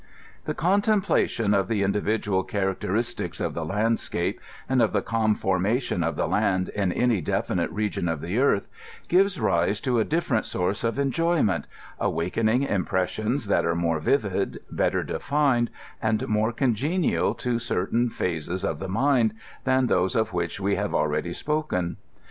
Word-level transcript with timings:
The 0.45 0.55
contemplation 0.55 1.53
of 1.53 1.67
the 1.67 1.83
individual 1.83 2.41
characteristics 2.43 3.39
of 3.39 3.53
the 3.53 3.63
landscape, 3.63 4.41
and 4.67 4.81
of 4.81 4.93
the 4.93 5.03
conformation 5.03 6.03
of 6.03 6.15
the 6.15 6.27
land 6.27 6.69
in 6.69 6.91
any 6.91 7.21
definite 7.21 7.69
region 7.69 8.09
of 8.09 8.19
the 8.19 8.39
earth, 8.39 8.67
gives 9.07 9.39
rise 9.39 9.79
to 9.81 9.99
a 9.99 10.03
diflerent 10.03 10.45
source 10.45 10.83
of 10.83 10.97
enjoy 10.97 11.43
ment, 11.43 11.67
awakcQing 11.99 12.67
impressions 12.67 13.45
that 13.45 13.63
are 13.63 13.75
more 13.75 13.99
vivid, 13.99 14.61
better 14.71 15.03
de 15.03 15.19
fined, 15.19 15.69
and 16.01 16.27
more 16.27 16.51
congenial 16.51 17.35
to 17.35 17.59
certain 17.59 18.09
phases 18.09 18.65
of 18.65 18.79
the 18.79 18.89
mind, 18.89 19.35
than 19.65 19.85
those 19.85 20.15
of 20.15 20.33
which 20.33 20.59
we 20.59 20.73
have 20.77 20.95
already 20.95 21.31
spoken. 21.31 21.97